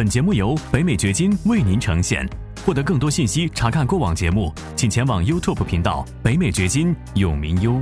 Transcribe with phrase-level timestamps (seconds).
[0.00, 2.26] 本节目由北美掘金为您呈现。
[2.64, 7.78] 获得更多信息，查看过往节目，请前往 YouTube 频道“北美掘金”永明优。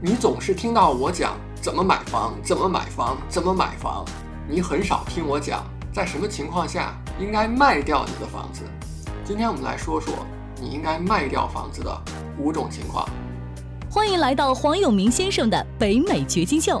[0.00, 4.04] 你总是听到我讲怎么买房，怎么买房，怎么买房，
[4.48, 8.62] 你很少听我讲在什么情况下应该卖掉你的房子。
[9.24, 10.14] 今天我们来说说
[10.60, 12.00] 你应该卖掉房子的
[12.38, 13.04] 五种情况。
[13.90, 16.80] 欢迎来到黄永明先生的北美掘金秀。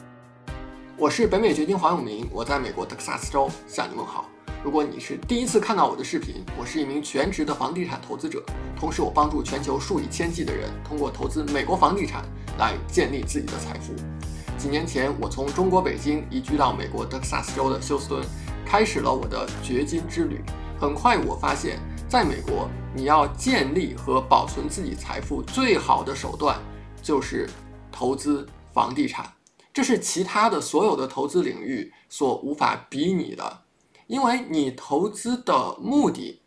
[1.01, 4.29] 我是北美掘金黄永明，我在美国德克萨斯州向你问好。
[4.63, 8.39] 如果你是第一次看到我的视频，我是一名全职的房地产投资者，
[8.79, 12.23] 同时我帮助全球数以千计的人通过投资美国房地产
[12.59, 13.95] 来建立自己的财富。
[14.59, 18.23] 几年前，我从中国北京移居到美国德克萨斯州的休斯敦，
[18.63, 20.39] 开始了我的掘金之旅。
[20.79, 26.59] 很快，我发现，在美国，你要建立和保存自己财富最好的手段
[27.01, 27.49] 就是
[27.91, 29.25] 投资房地产。
[29.73, 33.61] 这是其他的所有的投资领域所无法比拟的，
[34.07, 36.41] 因为你投资的目的，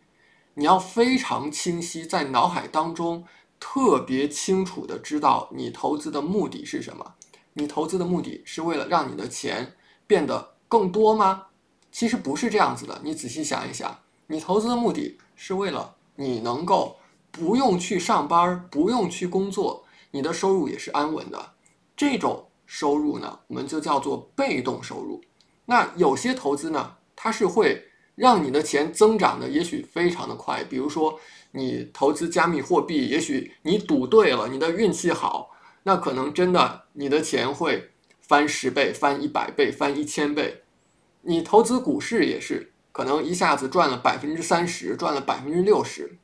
[0.53, 3.25] 你要非常清晰，在脑海当中
[3.59, 7.15] 特别清楚的知道你投资的目的是什么。
[7.55, 9.75] 你投资的目的是为了让你的钱
[10.07, 11.47] 变得更多吗？
[11.91, 13.01] 其实不是这样子的。
[13.03, 16.99] 你仔细想一想，你投资的目的是为了你能够
[17.31, 21.55] 不用去上班，不用去工作，你的收入也是安稳的。
[21.97, 22.49] 这种。
[22.77, 25.23] 收入呢，我们就叫做被动收入。
[25.67, 27.81] 那有些投资呢，它是会
[28.17, 30.65] 让你的钱增长的，也许非常的快。
[30.65, 31.21] 比如说，
[31.53, 35.53] 你投资加密货币，也许你赌对了，你的运气好，
[35.85, 40.65] 那可能真的你的钱会翻十倍、翻一百倍、翻一千倍。
[41.23, 46.19] 你投资股市也是，可能一下子赚了百分之三十，赚了百分之六十。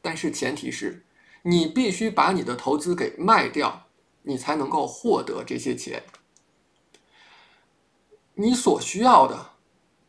[0.00, 1.04] 但是前提是，
[1.42, 3.88] 你必须把你的投资给卖掉。
[4.30, 6.04] 你才能够获得这些钱。
[8.34, 9.50] 你所需要的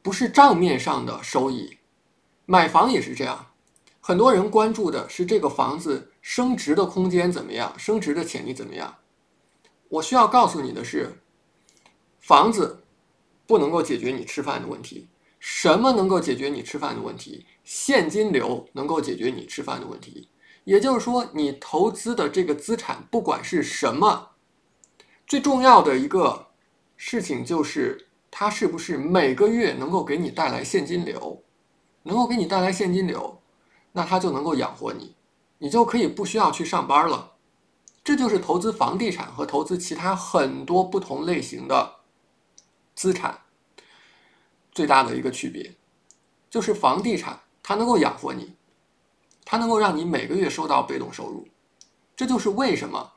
[0.03, 1.79] 不是账面上的收益，
[2.45, 3.47] 买房也是这样。
[3.99, 8.95] 很多人关注的是这个房子升值的空间怎么样，升值的潜力怎么样。
[9.89, 11.19] 我需要告诉你的是，
[12.19, 12.83] 房子
[13.47, 15.07] 不能够解决你吃饭的问题。
[15.39, 17.47] 什么能够解决你吃饭的问题？
[17.63, 20.29] 现金流能够解决你吃饭的问题。
[20.71, 24.29] 也就是说，你投资的这个资产，不管是什么，
[25.27, 26.47] 最重要的一个
[26.95, 31.43] 事情就是它是不是每个月能够给你带来现金流，
[32.03, 33.41] 能够给你带来现金流，
[33.91, 35.17] 那它就能够养活你，
[35.57, 37.33] 你就可以不需要去上班了。
[38.01, 41.95] 这就是投资房地产和投资其他很多不同类型的
[42.95, 43.41] 资产
[44.71, 45.75] 最大的一个区别，
[46.49, 48.55] 就是房地产它能够养活你。
[49.43, 51.47] 它能够让你每个月收到被动收入，
[52.15, 53.11] 这就是为什么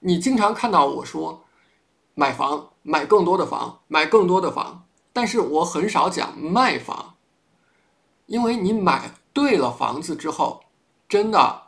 [0.00, 1.44] 你经常看到我说
[2.14, 7.14] 买房、买更多的房、买更多的房，但是我很少讲卖房，
[8.26, 10.64] 因为你买对了房子之后，
[11.08, 11.62] 真的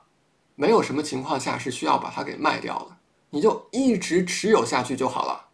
[0.57, 2.97] 没有什么情况下是需要把它给卖掉的，
[3.31, 5.49] 你就一直持有下去就好了。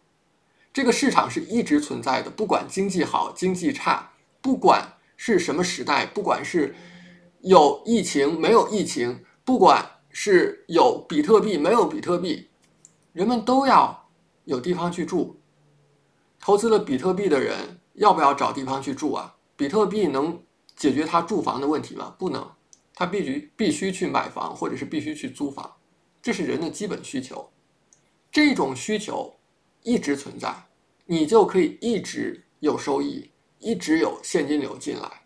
[0.73, 4.11] 这个市场是一直存在的，不管经济好、经济差，
[4.41, 6.75] 不管是什么时代，不管是。
[7.41, 12.49] 有疫情没有疫情，不管是有比特币没有比特币，
[13.13, 14.09] 人们都要
[14.45, 15.41] 有地方去住。
[16.41, 19.37] 投资了比特币的人要不要找地方去住啊？
[19.57, 20.43] 比特币能
[20.75, 22.15] 解决他住房的问题吗？
[22.19, 22.51] 不能，
[22.95, 25.77] 他必须必须去买房，或者是必须去租房，
[26.21, 27.51] 这是人的基本需求。
[28.33, 29.37] 这种需求
[29.83, 30.53] 一直存在，
[31.07, 35.23] 你就可以一直有收益，一直有现金流进来，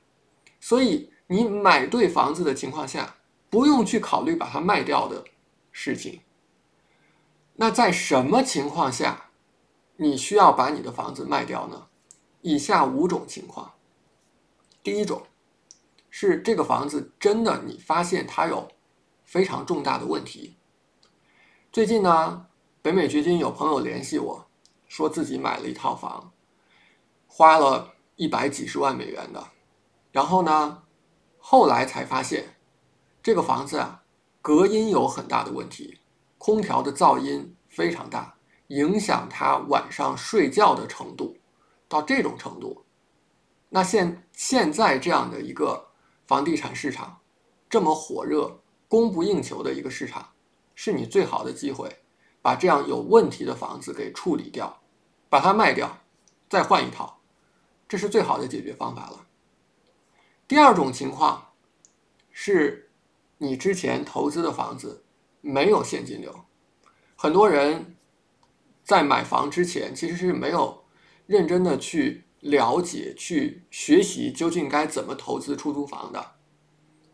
[0.60, 1.11] 所以。
[1.32, 3.16] 你买对房子的情况下，
[3.48, 5.24] 不用去考虑把它卖掉的
[5.70, 6.20] 事情。
[7.54, 9.30] 那在什么情况下，
[9.96, 11.86] 你需要把你的房子卖掉呢？
[12.42, 13.72] 以下五种情况。
[14.82, 15.22] 第一种
[16.10, 18.68] 是这个房子真的你发现它有
[19.24, 20.58] 非常重大的问题。
[21.72, 22.46] 最近呢，
[22.82, 24.46] 北美掘金有朋友联系我
[24.86, 26.30] 说自己买了一套房，
[27.26, 29.42] 花了一百几十万美元的，
[30.12, 30.82] 然后呢。
[31.52, 32.56] 后来才发现，
[33.22, 34.02] 这个房子啊，
[34.40, 35.98] 隔音有很大的问题，
[36.38, 38.34] 空调的噪音非常大，
[38.68, 41.36] 影响他晚上睡觉的程度。
[41.90, 42.86] 到这种程度，
[43.68, 45.90] 那现现在这样的一个
[46.26, 47.20] 房地产市场
[47.68, 48.58] 这么火热、
[48.88, 50.26] 供不应求的一个市场，
[50.74, 51.94] 是你最好的机会，
[52.40, 54.80] 把这样有问题的房子给处理掉，
[55.28, 55.98] 把它卖掉，
[56.48, 57.20] 再换一套，
[57.86, 59.26] 这是最好的解决方法了。
[60.52, 61.54] 第二种情况
[62.30, 62.90] 是，
[63.38, 65.02] 你之前投资的房子
[65.40, 66.44] 没有现金流，
[67.16, 67.96] 很多人
[68.84, 70.84] 在买房之前其实是没有
[71.24, 76.32] 认真的去了解、去学习究竟该怎么投资出租房的，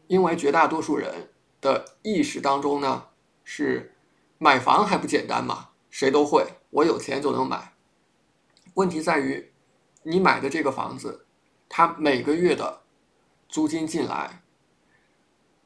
[0.09, 1.31] 因为绝大多数人
[1.61, 3.05] 的意识当中呢
[3.45, 3.95] 是
[4.39, 7.75] 买房还不简单嘛，谁都会，我有钱就能买。
[8.75, 9.53] 问题在于，
[10.03, 11.25] 你买的这个房子，
[11.69, 12.81] 它每个月的
[13.49, 14.43] 租金进来，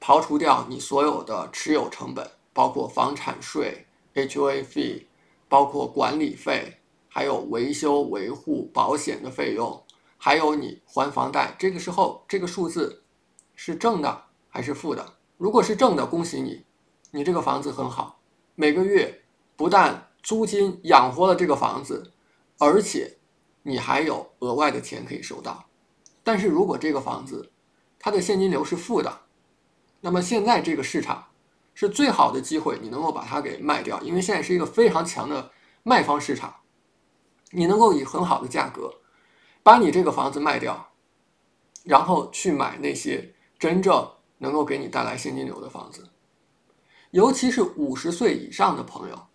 [0.01, 5.09] 刨除掉你所有的持有成本，包括房产税、HOA 费，
[5.49, 9.83] 包括管理费，还有维修维护、保险的费用，
[10.17, 13.03] 还有你还房贷，这个时候这个数字
[13.57, 15.15] 是正的还是负的？
[15.37, 16.65] 如果是正的，恭喜你，
[17.11, 18.21] 你这个房子很好，
[18.55, 19.23] 每个月
[19.57, 22.13] 不但租金养活了这个房子，
[22.59, 23.17] 而且
[23.65, 25.65] 你还有额外的钱可以收到。
[26.23, 27.51] 但是如果这个房子，
[28.05, 29.21] 它的现金流是负的，
[30.01, 31.29] 那么现在这个市场
[31.73, 35.53] 是最好的机会，你能够把它给卖掉，因为现在是一个非常强的
[35.85, 36.53] 卖方市场，
[37.53, 38.93] 你能够以很好的价格
[39.63, 40.91] 把你这个房子卖掉，
[41.85, 46.11] 然后去买那些真正能够给你带来现金流的房子，
[47.13, 49.27] 尤其是五十岁以上的朋友，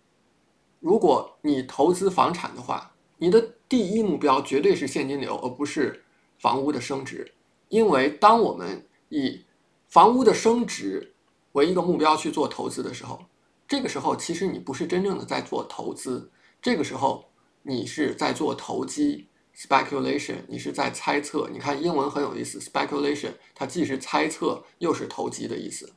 [0.78, 6.04] 如果你投资房产的话，你的第一目标绝对是现金流，而不是
[6.38, 7.32] 房屋的升值。
[7.68, 9.44] 因为当我们以
[9.88, 11.14] 房屋的升值
[11.52, 13.20] 为一个目标去做投资的时候，
[13.66, 16.30] 这个时候其实你不是真正的在做投资，
[16.60, 17.24] 这个时候
[17.62, 21.48] 你是在做投机 （speculation），你是在猜测。
[21.52, 25.92] 你看英文很有意思，speculation 它既是猜测又是投机的意思，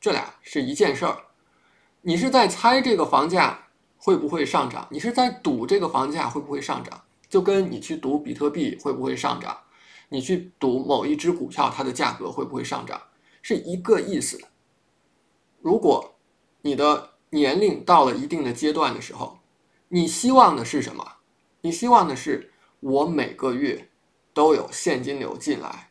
[0.00, 1.16] 这俩是一件事儿。
[2.02, 9.56] 你是在猜这个房价会不会上涨，你是在赌这个房价会不会上涨，就跟你去赌比特币会不会上涨。
[10.08, 13.00] 你去赌某一只股票，它的价格会不会上涨，
[13.42, 14.40] 是一个意思。
[15.60, 16.14] 如果
[16.62, 19.38] 你的年龄到了一定的阶段的时候，
[19.88, 21.16] 你希望的是什么？
[21.62, 23.88] 你希望的是我每个月
[24.32, 25.90] 都有现金流进来，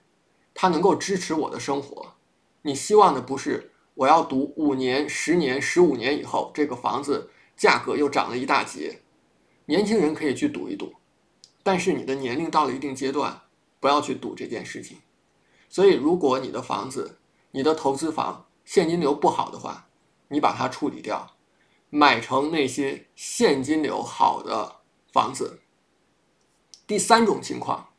[0.54, 2.14] 它能够支持我的生活。
[2.62, 9.02] 你希望的不是我要赌五年、十年、十五年以后这个房子价格又涨了一大截。
[9.66, 10.94] 年轻人可以去赌一赌，
[11.64, 13.43] 但是你的年龄到了一定阶段。
[13.84, 15.00] 不要去赌这件事情，
[15.68, 17.20] 所以如果你的房子、
[17.52, 19.90] 你的投资房现金流不好的话，
[20.30, 21.36] 你把它处理掉，
[21.90, 24.78] 买成那些现金流好的
[25.12, 25.60] 房子。
[26.88, 27.90] 第三种情况，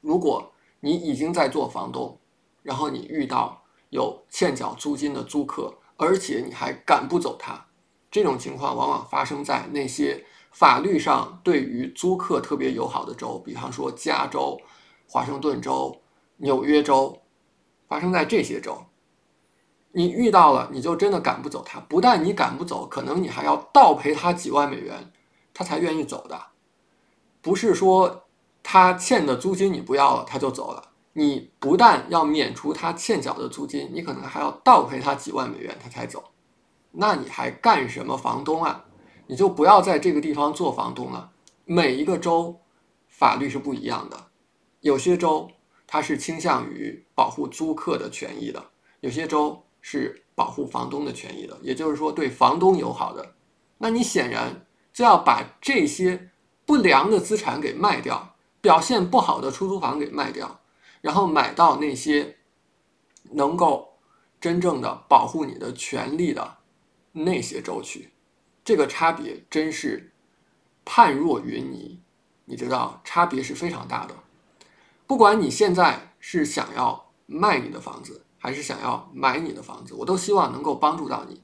[0.00, 2.18] 如果你已经在做房东，
[2.64, 7.68] 然后你遇到有欠缴租金的租客，而且你还赶不走他，
[8.10, 14.60] 这种情况往往发生在那些法律上对于租客特别友好的州，比方说加州。
[15.12, 16.00] 华盛顿州、
[16.36, 17.18] 纽约州，
[17.88, 18.84] 发生在这些州，
[19.90, 21.80] 你遇到了，你就真的赶不走他。
[21.80, 25.10] 不但你赶不走，可能你还要倒赔他几万美元，
[25.52, 26.40] 他才愿意走的。
[27.42, 28.22] 不是说
[28.62, 30.90] 他欠的租金你不要了，他就走了。
[31.14, 36.22] 你不但要免除他欠缴的租金，你可能还要倒赔他几万美元，他才走。
[36.92, 38.84] 那你还干什么房东啊？
[39.26, 41.32] 你就不要在这个地方做房东了。
[41.64, 42.60] 每一个州
[43.08, 44.29] 法律是不一样的。
[44.80, 45.50] 有些州
[45.86, 48.70] 它是倾向于保护租客的权益的，
[49.00, 53.34] 有些州是保护房东的权益的，也就是说对房东友好的。
[53.78, 56.30] 那你显然就要把这些
[56.64, 60.60] 不良的资产给卖掉，表现不好的出租房给卖掉，
[61.00, 62.36] 然后买到那些
[63.32, 63.98] 能够
[64.40, 66.58] 真正的保护你的权利的
[67.12, 68.10] 那些州去。
[68.62, 70.12] 这个差别真是
[70.84, 72.00] 判若云泥，
[72.44, 74.14] 你知道差别是非常大的。
[75.10, 81.42] 不管你现在是想要卖你的房子，还是想要买你的房子，我都希望能够帮助到你。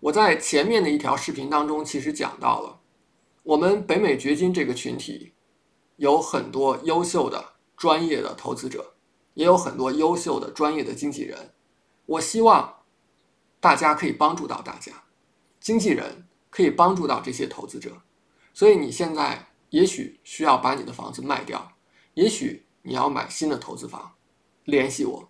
[0.00, 2.80] 我在前面的一条视频当中，其实讲到了
[3.42, 5.34] 我们北美掘金这个群体
[5.96, 8.94] 有很多优秀的专业的投资者，
[9.34, 11.52] 也有很多优秀的专业的经纪人。
[12.06, 12.76] 我希望
[13.60, 14.90] 大家可以帮助到大家，
[15.60, 17.90] 经纪人可以帮助到这些投资者。
[18.54, 21.72] 所以你现在也许需要把你的房子卖掉，
[22.14, 22.64] 也许。
[22.82, 24.14] 你要买新的投资房，
[24.64, 25.28] 联系我，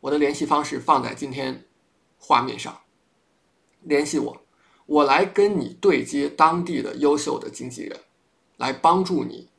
[0.00, 1.66] 我的联系方式放在今天
[2.18, 2.80] 画面上。
[3.80, 4.42] 联系我，
[4.86, 8.00] 我来跟你对接当地的优秀的经纪人，
[8.56, 9.50] 来帮助你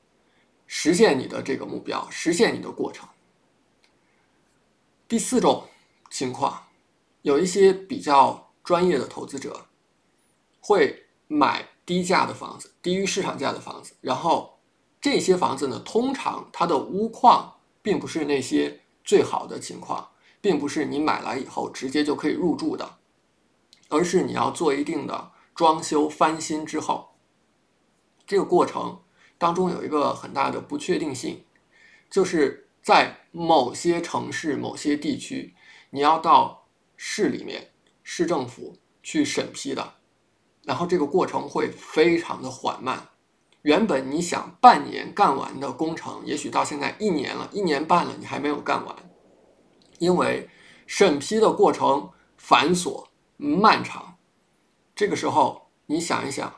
[0.65, 3.07] 实现你的这个目标，实现你的过程。
[5.07, 5.67] 第四种
[6.09, 6.67] 情况，
[7.21, 9.67] 有一些比较专业的投资者
[10.62, 14.52] 会买低价的房子，低于市场价的房子，然后
[15.03, 23.00] 这些房子呢，通常它的屋况并不是那些最好的情况，并不是你买来以后直接就可以入住的，
[23.89, 27.15] 而是你要做一定的装修翻新之后，
[28.25, 29.01] 这个过程
[29.38, 31.43] 当中有一个很大的不确定性，
[32.10, 35.53] 就是在某些城市、某些地区，
[35.89, 37.72] 你要到市里面、
[38.03, 39.95] 市政府去审批的，
[40.63, 43.10] 然后这个过程会非常的缓慢。
[43.63, 48.96] 原本你想半年干完的工程，也许到现在一年了、一年半了，你还没有干完，
[50.00, 50.50] 因为
[50.86, 53.05] 审批的过程繁琐
[53.38, 54.17] 漫长。
[54.96, 56.53] 这个时候，你想一想，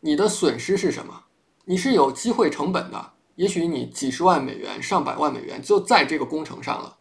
[0.00, 1.24] 你的损失是什么？
[1.64, 3.12] 你是有机会成本的。
[3.36, 6.96] 也许你几十万美元、上百万美元就在这个工程上了，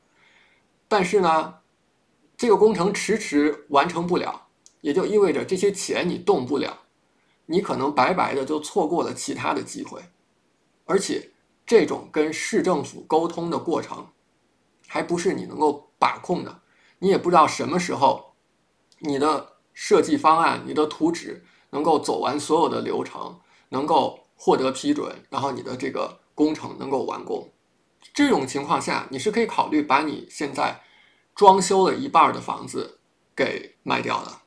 [0.87, 1.55] 但是呢，
[2.35, 4.47] 这个工程迟迟完成不了，
[4.81, 6.77] 也就意味着这些钱你动不了，
[7.45, 10.01] 你可能白白的就错过了其他的机会，
[10.85, 11.31] 而且
[11.65, 14.07] 这种跟市政府沟通的过程，
[14.87, 16.61] 还不是你能够把控的，
[16.99, 18.33] 你也不知道什么时候，
[18.99, 26.19] 你的设计方案、你的图纸能够走完所有的流程，能够获得批准，然后你的这个。
[26.35, 27.53] 工程能够完工，
[28.13, 30.81] 这种情况下，你是可以考虑把你现在
[31.33, 32.99] 装修了一半的房子
[33.33, 34.41] 给卖掉的，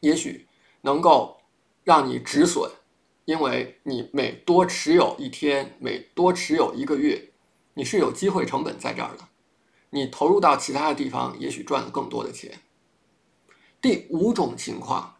[0.00, 0.46] 也许
[0.82, 1.39] 能够
[1.84, 2.70] 让你止损，
[3.24, 7.30] 因为你每多持有一天，每多持有一个月，
[7.74, 9.28] 你是有机会成本在这儿的，
[9.90, 12.60] 你投入到其他的地方，也许赚了更多的钱。
[13.80, 15.16] 第五种情况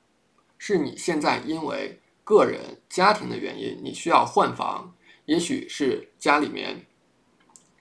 [0.58, 4.94] 是你现在因为个人家庭的原因，你需要换房。
[5.26, 6.84] 也许是家里面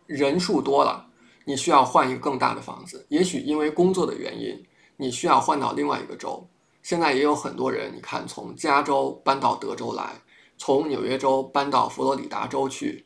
[0.06, 1.10] 人数多了，
[1.46, 3.06] 你需要换一个更大的房子。
[3.10, 4.64] 也许因为工作的原因，
[4.98, 6.48] 你需要换到另外一个州。
[6.82, 10.22] 现在也有很多人，你看从加州搬到德州来，
[10.58, 13.06] 从纽约州搬到佛罗里达州去，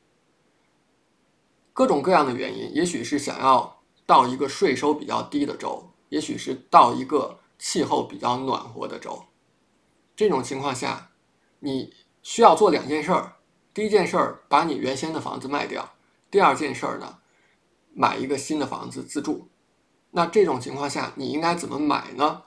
[1.73, 2.73] 各种各样的原因。
[2.73, 9.23] 也许是想要到一个税收比较低的州，也许是到一个气候比较暖和的州。
[10.15, 11.09] 这种情况下，
[11.59, 13.37] 你需要做两件事儿。
[13.73, 15.83] 第一件事儿，把你原先的房子卖掉；
[16.29, 17.17] 第二件事儿呢，
[17.93, 19.49] 买一个新的房子自住。
[20.11, 22.43] 那这种情况下，你应该怎么买呢？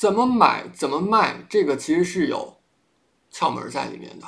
[0.00, 0.66] 怎么买？
[0.68, 1.44] 怎么卖？
[1.50, 2.56] 这个其实是有
[3.30, 4.26] 窍门在里面的。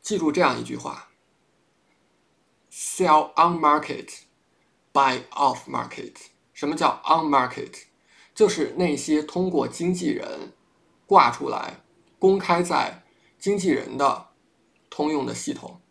[0.00, 1.10] 记住这样一句话
[2.70, 4.20] ：Sell on market,
[4.94, 6.14] buy off market。
[6.54, 7.82] 什么叫 on market？
[8.34, 10.54] 就是那些通过经纪人
[11.04, 11.82] 挂出来、
[12.18, 13.04] 公开在
[13.38, 14.28] 经纪人的。
[14.88, 15.82] 通用的系统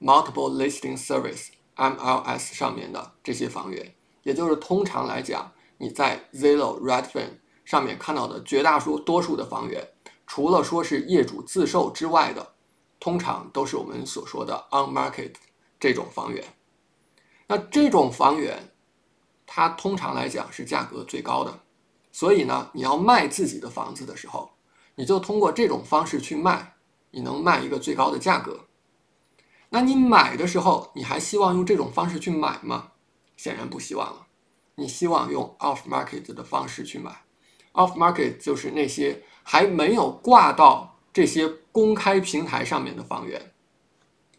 [0.00, 9.86] ，Multiple Listing Service（MLS） 上面的这些房源，也就是通常来讲，你在 Zillow、Redfin 上面看到的绝大多数的房源，
[10.26, 12.54] 除了说是业主自售之外的，
[12.98, 15.34] 通常都是我们所说的 On Market
[15.78, 16.42] 这种房源。
[17.46, 18.72] 那这种房源，
[19.46, 21.60] 它通常来讲是价格最高的，
[22.10, 24.52] 所以呢，你要卖自己的房子的时候，
[24.94, 26.76] 你就通过这种方式去卖。
[27.10, 28.60] 你能卖一个最高的价格，
[29.68, 32.92] 那你买的时候，你还希望用这种方式去买吗？
[33.36, 34.26] 显然不希望了。
[34.76, 37.24] 你希望用 off market 的方式去买
[37.72, 43.52] ，off market 就是那些还没有挂到这些公开平台上面的房源，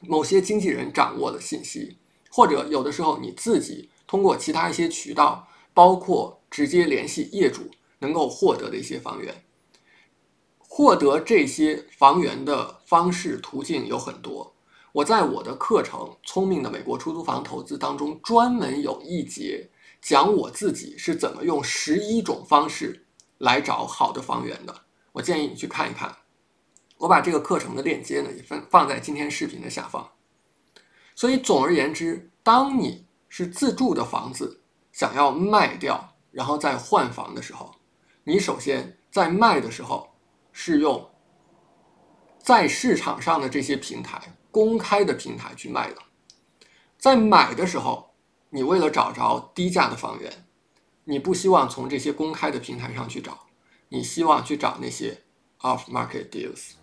[0.02, 1.98] 某些经纪人掌握的信息，
[2.30, 7.70] 或者有的时候你自己通过其他一些渠道，包括直接联系业主，
[8.00, 9.44] 能够获得的一些房源。
[10.72, 14.56] 获得这些房源的方式途径有很多。
[14.92, 19.70] 我在我的课程《聪明的美国出租房投资》当中，专门有一节
[20.02, 23.06] 讲我自己是怎么用十一种方式
[23.40, 24.74] 来找好的房源的。
[25.12, 26.16] 我建议你去看一看。
[26.98, 30.10] 我把这个课程的链接呢，也放放在今天视频的下方。
[31.16, 37.74] 所以总而言之，当你是自住的房子想要卖掉，然后再换房的时候，
[38.24, 40.08] 你首先在卖的时候。
[40.52, 41.10] 是用
[42.40, 44.20] 在市场上的这些平台、
[44.52, 45.98] 公开的平台去卖的。
[46.98, 48.14] 在买的时候，
[48.50, 50.49] 你为了找着低价的房源，
[51.10, 53.36] 你不希望从这些公开的平台上去找，
[53.90, 55.18] 你希望去找那些
[55.62, 56.74] off market deals。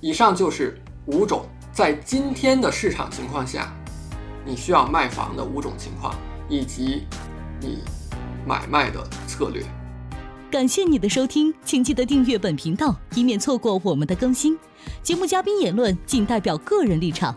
[0.00, 3.70] 以上就是五种在今天的市场情况下，
[4.46, 6.14] 你需要卖房的五种情况，
[6.48, 7.02] 以及
[7.60, 7.80] 你
[8.46, 9.62] 买卖的策略。
[10.50, 14.58] 感谢你的收听，请记得订阅本频道，以免错过我们的更新。
[15.02, 17.36] 节目嘉宾言论仅代表个人立场。